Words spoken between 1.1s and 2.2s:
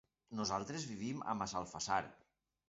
a Massalfassar.